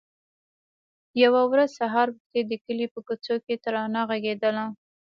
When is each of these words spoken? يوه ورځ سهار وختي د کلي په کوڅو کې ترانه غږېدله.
يوه 1.23 1.41
ورځ 1.51 1.69
سهار 1.79 2.07
وختي 2.15 2.41
د 2.45 2.51
کلي 2.65 2.85
په 2.93 2.99
کوڅو 3.07 3.35
کې 3.45 3.53
ترانه 3.63 4.01
غږېدله. 4.09 4.65